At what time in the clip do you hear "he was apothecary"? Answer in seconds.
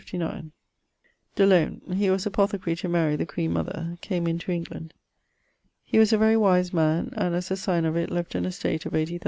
1.95-2.75